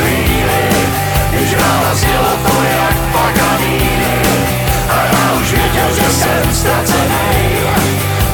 [6.53, 7.63] že jsem ztracený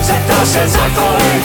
[0.02, 1.44] Zeptal se za kolik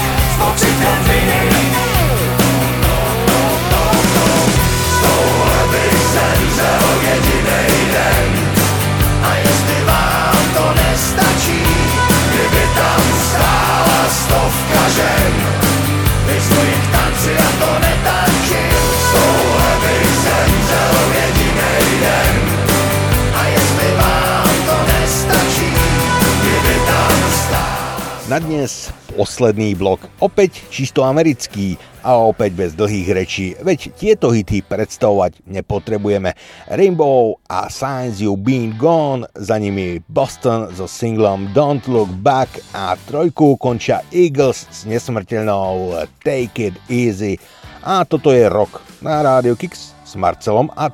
[28.34, 34.58] Na dnes posledný blok, opäť čisto americký a opäť bez dlhých rečí, veď tieto hity
[34.66, 36.34] predstavovať nepotrebujeme.
[36.66, 42.98] Rainbow a Signs You Been Gone, za nimi Boston so singlom Don't Look Back a
[43.06, 45.94] trojku končia Eagles s nesmrteľnou
[46.26, 47.38] Take It Easy.
[47.86, 50.90] A toto je rok na Radio Kicks s Marcelom a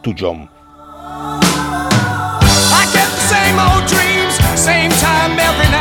[3.89, 5.80] dreams, same time every night.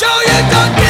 [0.00, 0.89] 昼夜到天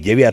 [0.00, 0.32] 9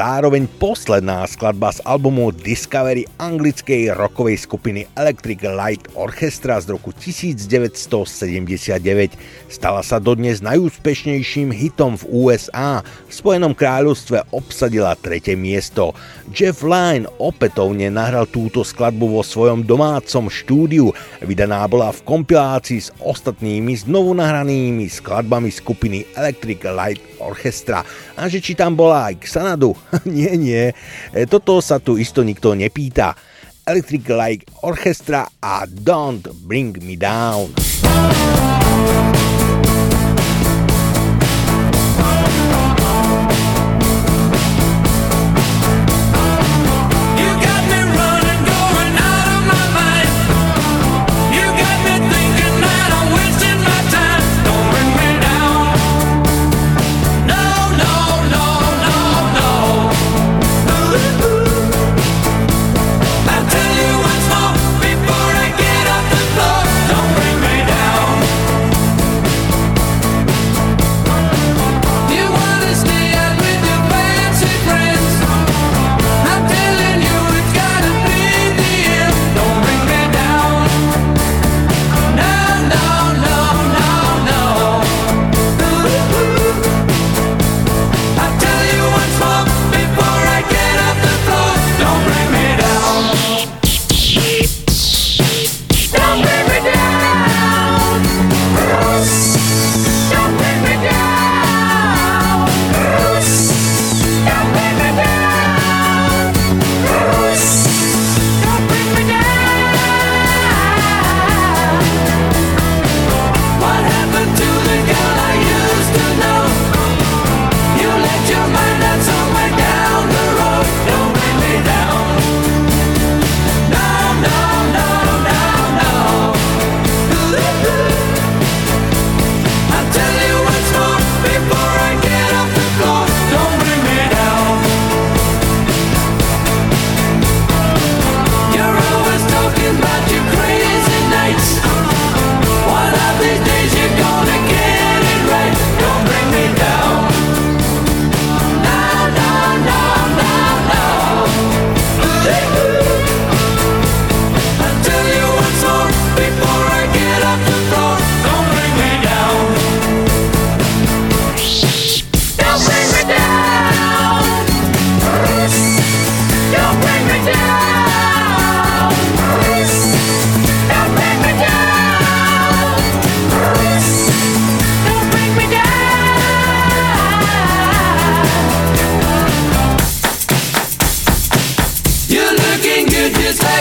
[0.00, 8.16] zároveň posledná skladba z albumu Discovery anglickej rokovej skupiny Electric Light Orchestra z roku 1979.
[9.52, 15.92] Stala sa dodnes najúspešnejším hitom v USA, v Spojenom kráľovstve obsadila tretie miesto.
[16.32, 22.88] Jeff Lynne opätovne nahral túto skladbu vo svojom domácom štúdiu, vydaná bola v kompilácii s
[23.04, 27.84] ostatnými znovu nahranými skladbami skupiny Electric Light Orchestra
[28.16, 30.64] a že či tam bola aj Xanadu, nie, nie,
[31.14, 33.14] e, toto sa tu isto nikto nepýta.
[33.66, 37.54] Electric like Orchestra a Don't Bring Me Down.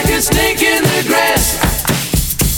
[0.02, 1.60] like a snake in the grass.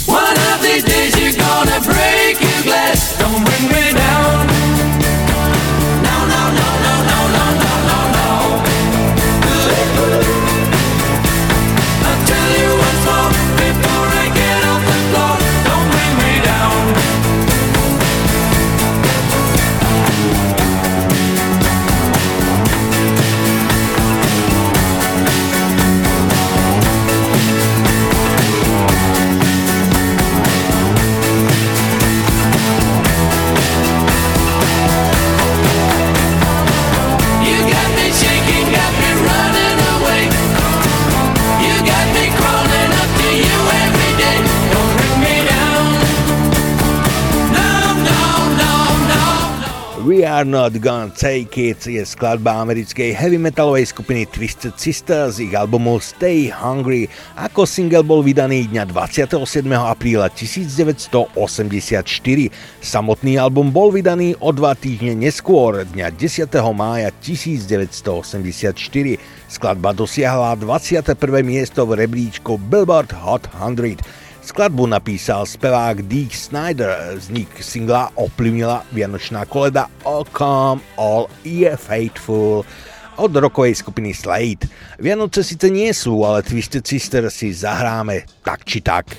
[0.06, 3.18] One of these days you're gonna break your glass.
[3.18, 3.71] Don't bring
[50.22, 55.98] Are Not Gonna Take It je skladba americkej heavy metalovej skupiny Twisted Sisters, ich albumu
[55.98, 57.10] Stay Hungry.
[57.34, 59.66] Ako single bol vydaný dňa 27.
[59.74, 61.34] apríla 1984.
[62.78, 66.50] Samotný album bol vydaný o dva týždne neskôr, dňa 10.
[66.70, 68.78] mája 1984.
[69.50, 71.18] Skladba dosiahla 21.
[71.42, 74.21] miesto v rebríčku Billboard Hot 100.
[74.42, 82.66] Skladbu napísal spevák Dee Snyder, vznik singla ovplyvnila vianočná koleda O Come All Ye Faithful
[83.22, 84.66] od rokovej skupiny Slade.
[84.98, 89.14] Vianoce síce nie sú, ale Twisted Sister si zahráme tak či tak.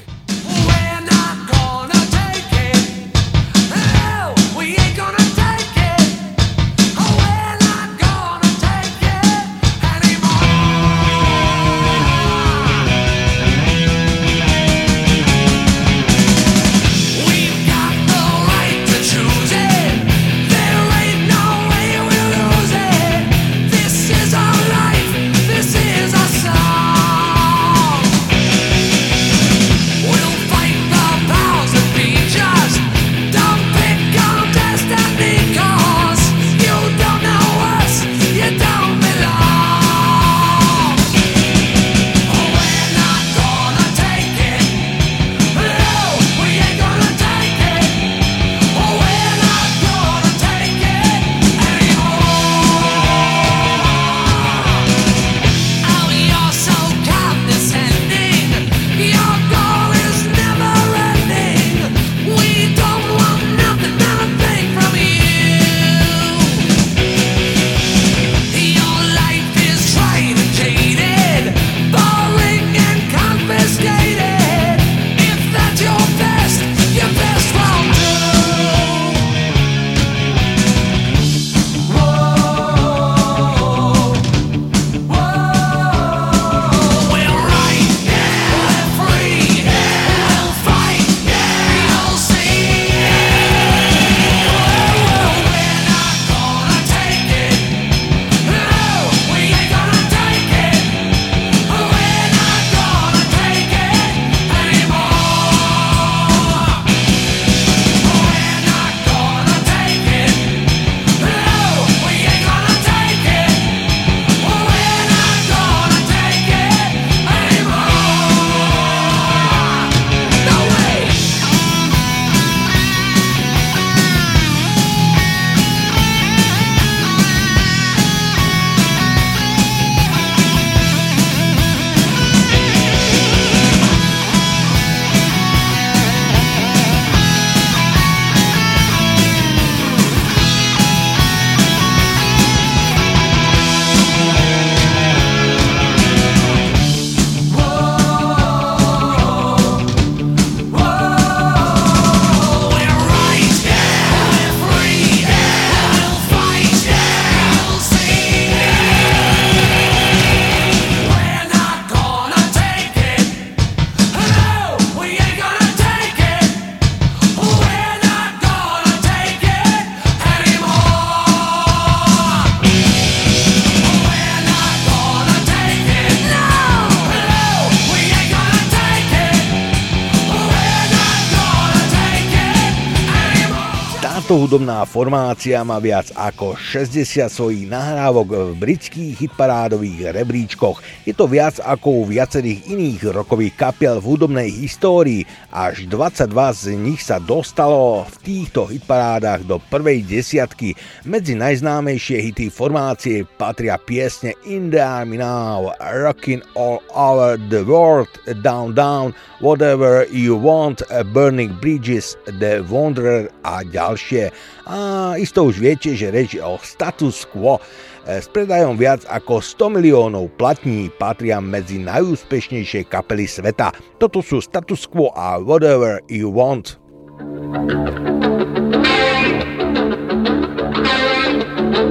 [184.39, 190.79] Hudobná formácia má viac ako 60 svojich nahrávok v britských hitparádových rebríčkoch.
[191.03, 195.27] Je to viac ako u viacerých iných rokových kapiel v hudobnej histórii.
[195.51, 200.73] Až 22 z nich sa dostalo v týchto hitparádach do prvej desiatky.
[201.03, 208.09] Medzi najznámejšie hity formácie patria piesne In the Army Now, Rockin' All Over the World,
[208.39, 209.11] Down Down,
[209.43, 210.79] Whatever You Want,
[211.11, 214.31] Burning Bridges, The Wanderer a ďalšie predaje.
[214.63, 217.59] A isto už viete, že reč je o status quo.
[218.07, 223.75] E, s predajom viac ako 100 miliónov platní patria medzi najúspešnejšie kapely sveta.
[223.99, 226.79] Toto sú status quo a whatever you want.
[227.13, 227.69] thank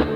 [0.07, 0.12] you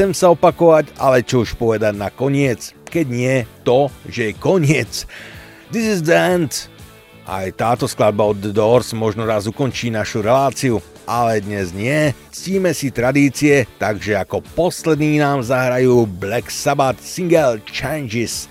[0.00, 3.36] nechcem sa opakovať, ale čo už povedať na koniec, keď nie
[3.68, 5.04] to, že je koniec.
[5.68, 6.72] This is the end.
[7.28, 12.16] Aj táto skladba od The Doors možno raz ukončí našu reláciu, ale dnes nie.
[12.32, 18.48] Ctíme si tradície, takže ako posledný nám zahrajú Black Sabbath single Changes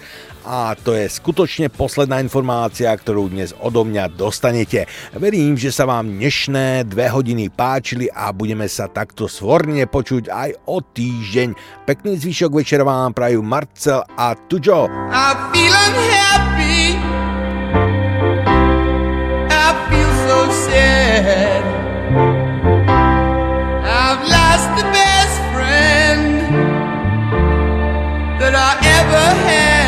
[0.49, 4.89] a to je skutočne posledná informácia, ktorú dnes odo mňa dostanete.
[5.13, 10.49] Verím, že sa vám dnešné dve hodiny páčili a budeme sa takto svorne počuť aj
[10.65, 11.53] o týždeň.
[11.85, 14.89] Pekný zvyšok večera vám prajú Marcel a Tujo.
[15.13, 16.97] I feel unhappy.
[19.53, 21.61] I feel so sad.
[23.85, 26.41] I've lost the best friend
[28.41, 29.78] that I ever had.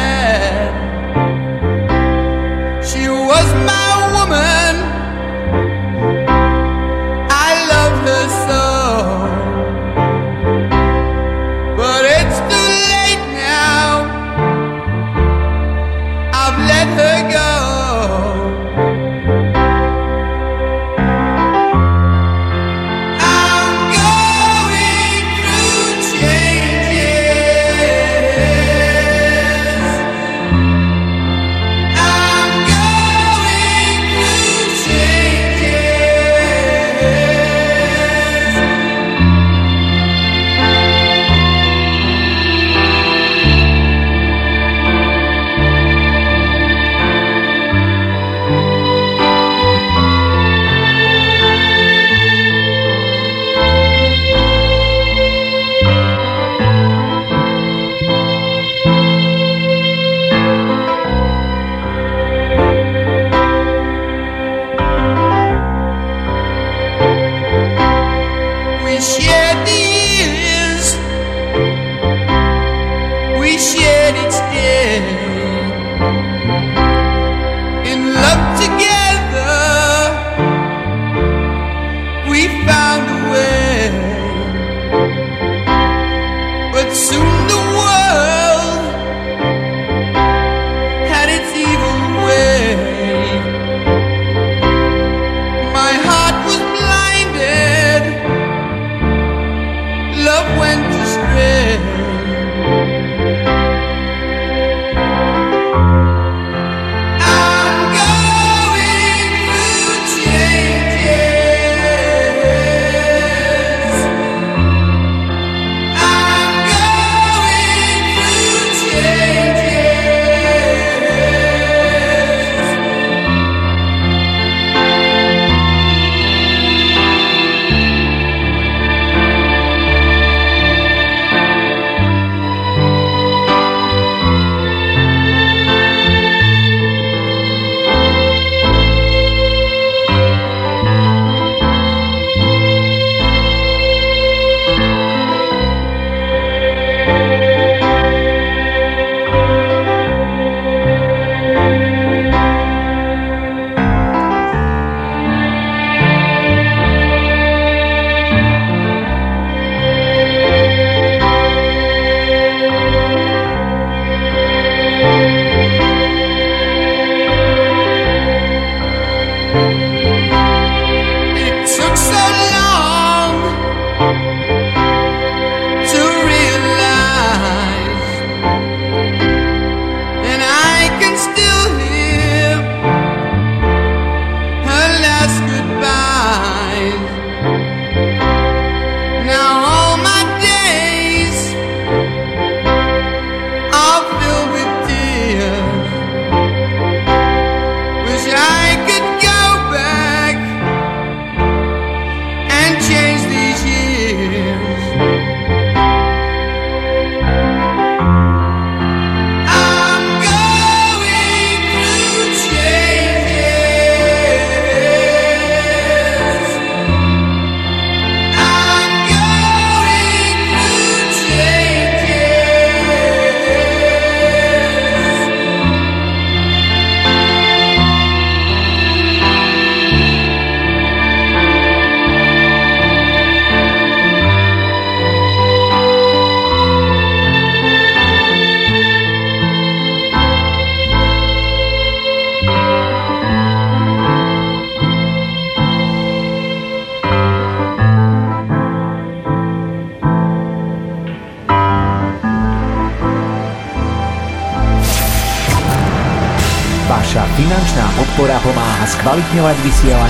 [259.11, 260.00] Pomáha skvalitňovať vysielanie